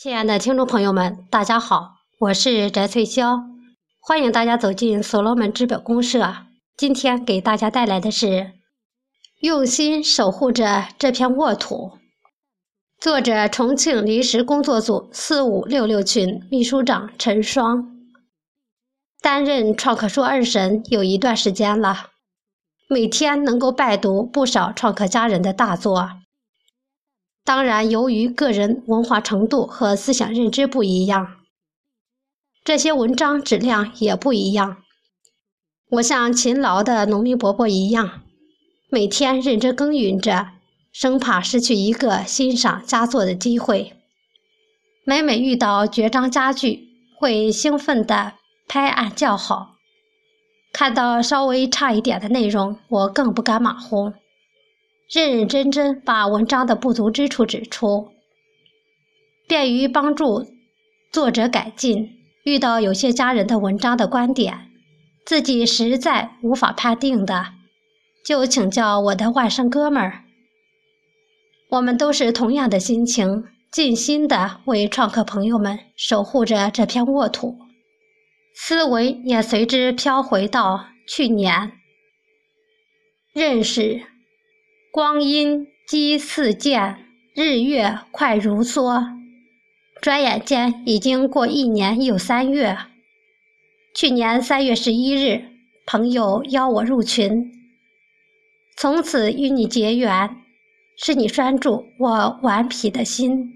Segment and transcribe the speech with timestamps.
[0.00, 3.42] 亲爱的听众朋友们，大家好，我是翟翠霄，
[3.98, 6.36] 欢迎大家走进所罗门资本公社。
[6.76, 8.52] 今天给大家带来的是
[9.40, 11.98] 用心守护着这片沃土。
[13.00, 17.84] 作者：重庆临时工作组四五六六群秘书长陈双。
[19.20, 22.10] 担任创客书二神有一段时间了，
[22.88, 26.08] 每天能够拜读不少创客家人的大作。
[27.48, 31.36] 当然，由于个人文化程度和思想认知不一样，
[32.62, 34.82] 这些文章质量也不一样。
[35.92, 38.20] 我像勤劳的农民伯伯一样，
[38.90, 40.48] 每天认真耕耘着，
[40.92, 43.94] 生怕失去一个欣赏佳作的机会。
[45.06, 48.34] 每每遇到绝章佳句，会兴奋地
[48.68, 49.78] 拍案叫好；
[50.70, 54.12] 看到稍微差一点的内容，我更不敢马虎。
[55.10, 58.12] 认认真真把文章的不足之处指出，
[59.46, 60.46] 便于帮助
[61.10, 62.14] 作者改进。
[62.44, 64.70] 遇到有些家人的文章的观点，
[65.26, 67.52] 自己实在无法判定的，
[68.24, 70.24] 就请教我的外甥哥们儿。
[71.70, 77.58] 我们都是同样的心情，尽心的为创客朋友们守护着这片沃土，
[78.54, 81.72] 思维也随之飘回到去年，
[83.34, 84.02] 认识。
[84.90, 89.18] 光阴激似箭，日月快如梭，
[90.00, 92.76] 转眼间已经过一年又三月。
[93.94, 95.44] 去年三月十一日，
[95.86, 97.52] 朋友邀我入群，
[98.76, 100.36] 从此与你结缘，
[100.96, 103.52] 是你拴住我顽皮的心，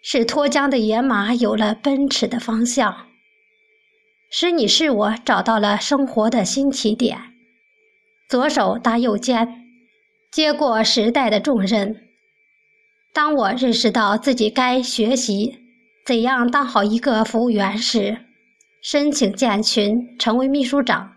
[0.00, 3.08] 使脱缰的野马有了奔驰的方向，
[4.30, 7.18] 使你是我找到了生活的新起点。
[8.28, 9.56] 左手搭右肩。
[10.30, 12.08] 接过时代的重任。
[13.12, 15.58] 当我认识到自己该学习
[16.06, 18.18] 怎样当好一个服务员时，
[18.80, 21.14] 申请建群成为秘书长，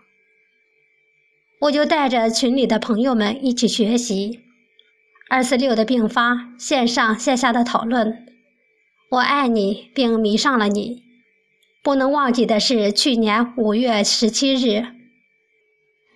[1.61, 4.41] 我就带着群里的朋友们一起学习
[5.29, 8.25] 二四六的并发线上线下的讨论。
[9.11, 11.03] 我爱你，并迷上了你。
[11.83, 14.87] 不能忘记的是，去年五月十七日，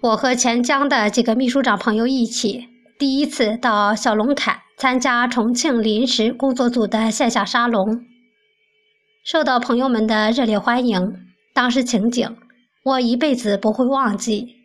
[0.01, 2.69] 我和钱江的几个秘书长朋友一起。
[2.99, 8.03] 第一次到小龙坎参加重庆临时工作组的线下沙龙，
[9.23, 11.13] 受到朋友们的热烈欢迎。
[11.53, 12.35] 当时情景，
[12.83, 14.55] 我一辈子不会忘记。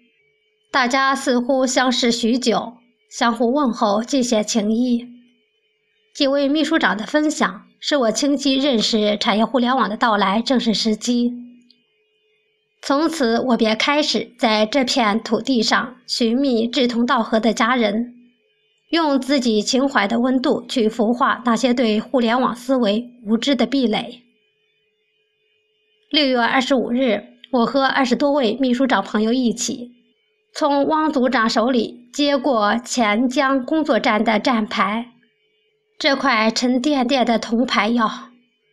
[0.70, 2.72] 大家似乎相识许久，
[3.10, 5.06] 相互问候，尽显情谊。
[6.14, 11.30] 几位秘书长的分享，使我清晰认识产业互联网的到来正是时机。
[12.80, 18.14] 从此，我便开始在这片土地上寻觅志同道合的家人。
[18.92, 24.20] 用自己情怀的温度去孵化那些对互联网思维无知的壁垒。
[26.10, 29.92] 六月二十五日，我和二十多位秘书长朋友一起，
[30.52, 35.06] 从汪组长手里接过钱江工作站的站牌。
[35.98, 38.10] 这块沉甸甸的铜牌哟，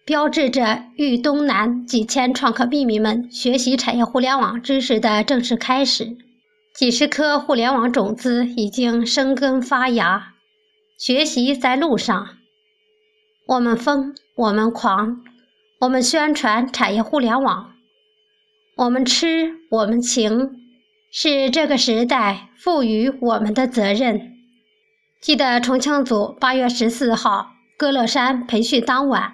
[0.06, 6.18] 标志着豫东南几千创客秘密们学习产业互联网知识的正式开始。
[6.80, 10.36] 几十颗互联网种子已经生根发芽，
[10.98, 12.38] 学习在路上。
[13.46, 15.22] 我们疯，我们狂，
[15.82, 17.74] 我们宣传产业互联网，
[18.78, 20.52] 我们痴，我们情，
[21.12, 24.38] 是这个时代赋予我们的责任。
[25.20, 27.48] 记得重庆组八月十四号
[27.78, 29.34] 歌乐山培训当晚，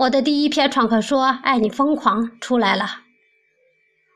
[0.00, 2.86] 我的第一篇创客说《爱你疯狂》出来了，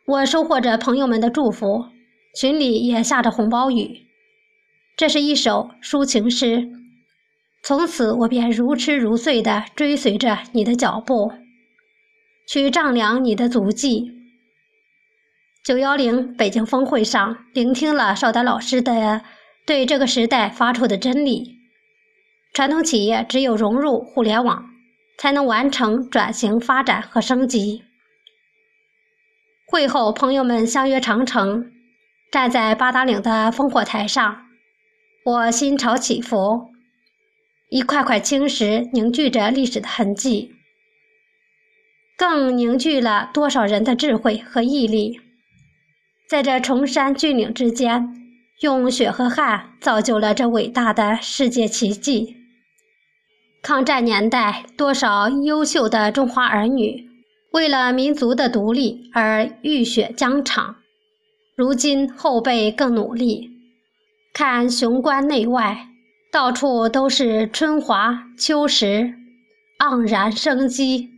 [0.04, 1.95] 我收获着朋友们的祝福。
[2.36, 4.06] 群里也下着红包雨，
[4.94, 6.68] 这是一首抒情诗。
[7.62, 11.32] 从此我便如痴如醉地追随着你的脚步，
[12.46, 14.12] 去丈量你的足迹。
[15.64, 19.22] 九幺零北京峰会上，聆听了邵丹老师的
[19.66, 21.56] 对这个时代发出的真理：
[22.52, 24.68] 传统企业只有融入互联网，
[25.16, 27.82] 才能完成转型发展和升级。
[29.66, 31.72] 会后，朋友们相约长城。
[32.30, 34.46] 站在八达岭的烽火台上，
[35.24, 36.68] 我心潮起伏。
[37.68, 40.54] 一块块青石凝聚着历史的痕迹，
[42.16, 45.20] 更凝聚了多少人的智慧和毅力。
[46.28, 48.14] 在这崇山峻岭之间，
[48.60, 52.36] 用血和汗造就了这伟大的世界奇迹。
[53.62, 57.08] 抗战年代，多少优秀的中华儿女
[57.52, 60.76] 为了民族的独立而浴血疆场。
[61.56, 63.50] 如今后辈更努力，
[64.34, 65.88] 看雄关内外，
[66.30, 69.14] 到处都是春华秋实，
[69.78, 71.08] 盎然生机。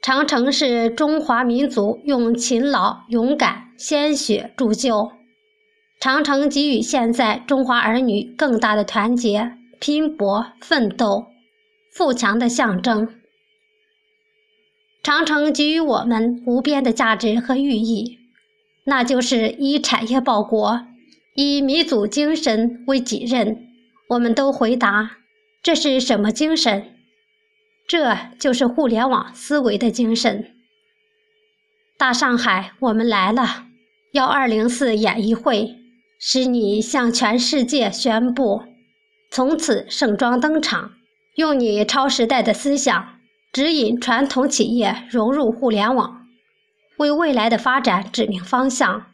[0.00, 5.12] 长城是中华民族用勤劳、勇敢、鲜血铸就。
[6.00, 11.26] 长城给予现在中华儿女更大的团结、拼搏、奋斗、
[11.92, 13.06] 富强的象征。
[15.02, 18.19] 长城给予我们无边的价值和寓意，
[18.90, 20.84] 那就是以产业报国，
[21.36, 23.68] 以民族精神为己任。
[24.08, 25.12] 我们都回答：
[25.62, 26.96] 这是什么精神？
[27.86, 30.56] 这就是互联网思维的精神。
[31.96, 33.66] 大上海，我们来了！
[34.10, 35.76] 幺二零四演艺会，
[36.18, 38.62] 使你向全世界宣布：
[39.30, 40.94] 从此盛装登场，
[41.36, 43.20] 用你超时代的思想
[43.52, 46.19] 指引传统企业融入互联网，
[47.00, 49.06] 为未来的发展指明方向。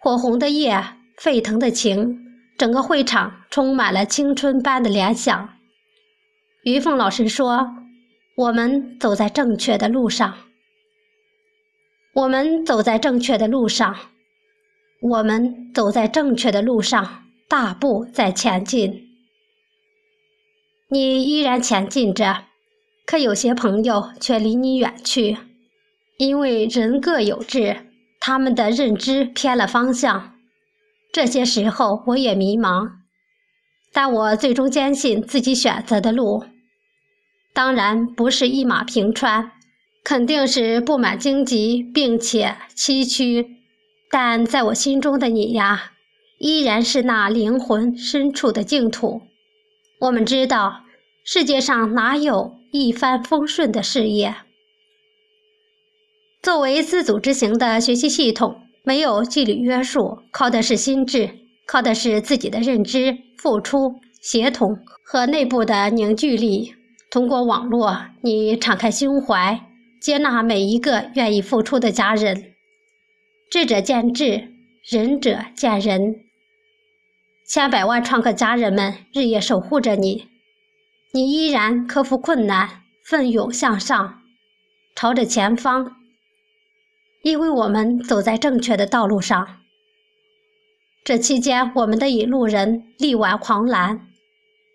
[0.00, 0.82] 火红的夜，
[1.18, 2.18] 沸腾的情，
[2.56, 5.50] 整个会场充满了青春般的联想。
[6.64, 7.68] 于凤老师说
[8.36, 10.34] ：“我们走在正确的路上，
[12.14, 13.94] 我们走在正确的路上，
[15.02, 19.10] 我们走在正确的路上，大步在前进。
[20.88, 22.44] 你依然前进着，
[23.04, 25.36] 可有些朋友却离你远去，
[26.22, 27.78] 因为人各有志，
[28.20, 30.34] 他们的认知偏了方向。
[31.12, 32.92] 这些时候我也迷茫，
[33.92, 36.44] 但我最终坚信自己选择的路。”
[37.52, 39.50] 当然不是一马平川，
[40.04, 43.44] 肯定是布满荆棘，并且崎岖。
[44.08, 45.90] 但在我心中的你呀，
[46.38, 49.22] 依然是那灵魂深处的净土。
[49.98, 50.84] 我们知道，
[51.24, 54.36] 世界上哪有一帆风顺的事业？
[56.42, 61.30] 作为自组织型的学习系统，没有纪律约束，靠的是心智，
[61.68, 66.74] 靠的是自己的认知、付出、协同和内部的凝聚力。
[67.12, 69.60] 通过网络，你敞开胸怀，
[70.00, 72.54] 接纳每一个愿意付出的家人。
[73.48, 74.48] 智者见智，
[74.90, 76.16] 仁者见仁。
[77.46, 80.26] 千百万创客家人们日夜守护着你，
[81.12, 84.22] 你依然克服困难，奋勇向上，
[84.96, 86.01] 朝着前方。
[87.22, 89.58] 因为我们走在正确的道路上。
[91.04, 94.08] 这期间，我们的引路人力挽狂澜，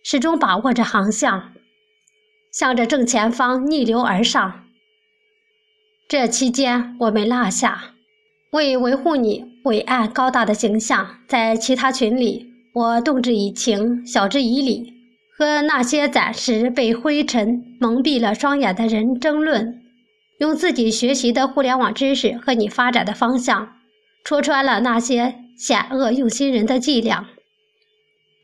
[0.04, 1.54] 始终把握着航向。
[2.52, 4.64] 向着正前方逆流而上。
[6.08, 7.92] 这期间我没落下，
[8.52, 14.94] 为维护你伟岸高大的形象，在其他群里，我动之以情，晓之以理，
[15.38, 19.82] 和那些暂时被灰尘蒙蔽了双眼的人争论，
[20.38, 23.78] 用自己学习的互联网知识和你发展的方向，
[24.24, 27.28] 戳穿了那些险恶用心人的伎俩。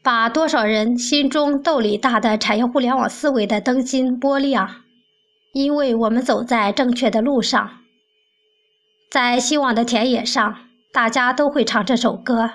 [0.02, 4.84] 把多少人心中斗里大的产业互联网思维的灯芯拨亮，
[5.54, 7.80] 因为我们走在正确的路上，
[9.10, 10.58] 在希望的田野上，
[10.92, 12.52] 大家都会唱这首歌。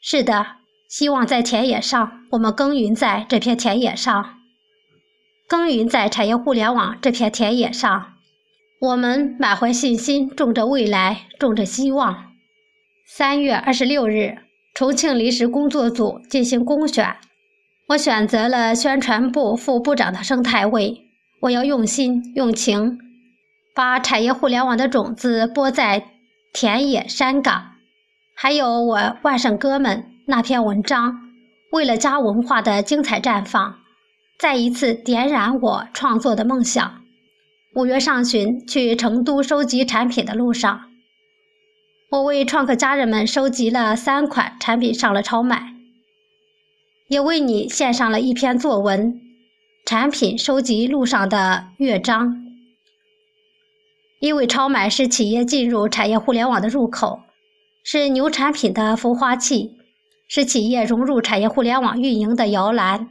[0.00, 0.56] 是的，
[0.88, 4.38] 希望在田野上，我们耕耘在这片田野上，
[5.46, 8.14] 耕耘在产业互联网这片田野上，
[8.80, 12.32] 我们满怀信心，种着未来，种着希望。
[13.06, 14.38] 三月二十六日。
[14.74, 17.16] 重庆临时工作组进行公选，
[17.88, 21.00] 我选择了宣传部副部长的生态位。
[21.40, 22.96] 我要用心用情，
[23.74, 26.04] 把产业互联网的种子播在
[26.52, 27.72] 田野山岗。
[28.36, 31.18] 还有我外甥哥们那篇文章，
[31.72, 33.80] 为了家文化的精彩绽放，
[34.38, 37.00] 再一次点燃我创作的梦想。
[37.74, 40.86] 五月上旬去成都收集产品的路上。
[42.10, 45.74] 我为创客家人们收集了三款产品上了超买，
[47.08, 49.12] 也为你献上了一篇作文
[49.84, 52.30] 《产品收集路上的乐章》。
[54.20, 57.20] 因为超买是企业进入产业互联网的入口，
[57.84, 59.76] 是牛产品的孵化器，
[60.26, 63.10] 是企业融入产业互联网运营的摇篮。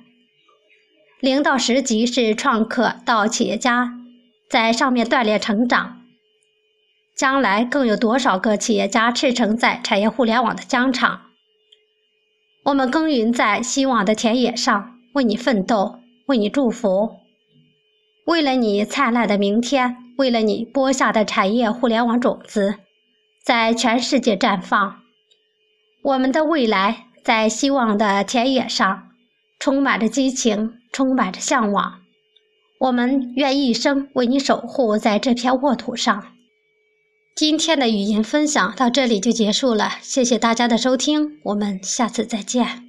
[1.21, 3.93] 零到十级是创客到企业家
[4.49, 6.01] 在上面锻炼成长。
[7.15, 11.21] 将来更有多少个企业家驰骋在产业互联网的疆场？
[12.63, 17.17] 我们耕耘在希望的田野上，为你奋斗，为你祝福，
[18.25, 22.75] 为了你灿烂的明天，为了你播下的产业互联网种子，
[23.43, 25.01] 在全世界绽放。
[26.03, 29.09] 我们的未来在希望的田野上，
[29.57, 32.01] 充满着激情，充满着向往。
[32.79, 36.23] 我们愿一生为你守护在这片沃土上。
[37.35, 42.86] 今天的语音分享到这里就结束了，谢谢大家的收听，我们下次再见。